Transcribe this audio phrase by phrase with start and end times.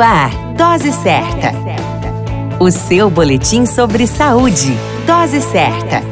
[0.00, 1.52] Ar, Dose Certa.
[2.58, 4.72] O seu boletim sobre saúde.
[5.06, 6.02] Dose Certa.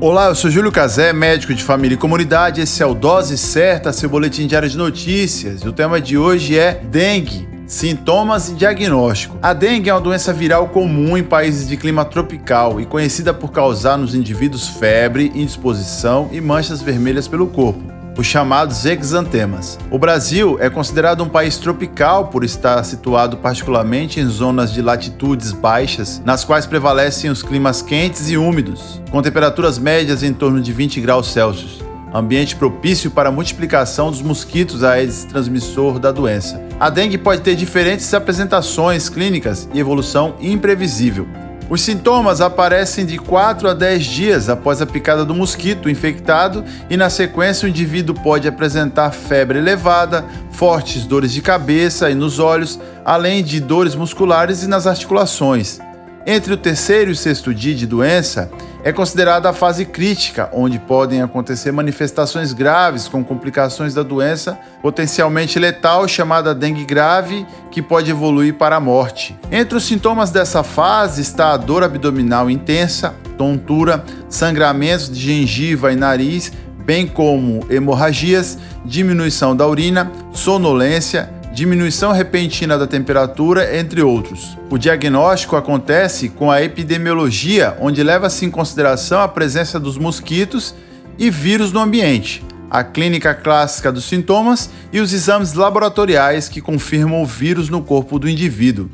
[0.00, 2.60] Olá, eu sou Júlio Cazé, médico de família e comunidade.
[2.60, 5.62] Esse é o Dose Certa, seu boletim diário de notícias.
[5.62, 7.48] E o tema de hoje é dengue.
[7.66, 9.36] Sintomas e diagnóstico.
[9.42, 13.50] A dengue é uma doença viral comum em países de clima tropical e conhecida por
[13.50, 19.78] causar nos indivíduos febre, indisposição e manchas vermelhas pelo corpo os chamados exantemas.
[19.90, 25.52] O Brasil é considerado um país tropical por estar situado particularmente em zonas de latitudes
[25.52, 30.72] baixas, nas quais prevalecem os climas quentes e úmidos, com temperaturas médias em torno de
[30.72, 31.80] 20 graus Celsius.
[32.12, 36.60] Ambiente propício para a multiplicação dos mosquitos Aedes transmissor da doença.
[36.80, 41.28] A dengue pode ter diferentes apresentações clínicas e evolução imprevisível.
[41.70, 46.96] Os sintomas aparecem de 4 a 10 dias após a picada do mosquito infectado e,
[46.96, 52.80] na sequência, o indivíduo pode apresentar febre elevada, fortes dores de cabeça e nos olhos,
[53.04, 55.78] além de dores musculares e nas articulações.
[56.26, 58.50] Entre o terceiro e o sexto dia de doença,
[58.84, 65.58] é considerada a fase crítica, onde podem acontecer manifestações graves com complicações da doença potencialmente
[65.58, 69.36] letal chamada dengue grave, que pode evoluir para a morte.
[69.50, 75.96] Entre os sintomas dessa fase está a dor abdominal intensa, tontura, sangramentos de gengiva e
[75.96, 76.52] nariz,
[76.84, 84.56] bem como hemorragias, diminuição da urina, sonolência, diminuição repentina da temperatura, entre outros.
[84.70, 90.74] O diagnóstico acontece com a epidemiologia, onde leva-se em consideração a presença dos mosquitos
[91.18, 97.22] e vírus no ambiente, a clínica clássica dos sintomas e os exames laboratoriais que confirmam
[97.22, 98.88] o vírus no corpo do indivíduo.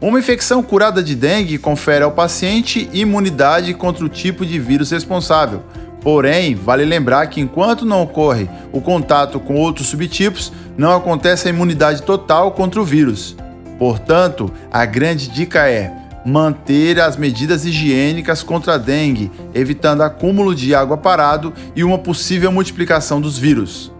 [0.00, 5.62] Uma infecção curada de dengue confere ao paciente imunidade contra o tipo de vírus responsável,
[6.02, 11.50] Porém, vale lembrar que enquanto não ocorre o contato com outros subtipos, não acontece a
[11.50, 13.36] imunidade total contra o vírus.
[13.78, 15.92] Portanto, a grande dica é
[16.24, 22.50] manter as medidas higiênicas contra a dengue, evitando acúmulo de água parado e uma possível
[22.50, 23.92] multiplicação dos vírus.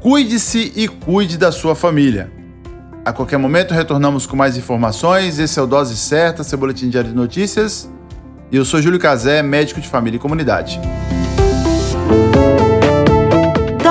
[0.00, 2.30] Cuide-se e cuide da sua família.
[3.04, 5.38] A qualquer momento retornamos com mais informações.
[5.38, 7.90] Esse é o Dose Certa, seu boletim diário de notícias.
[8.52, 10.80] E eu sou Júlio Cazé, médico de família e comunidade.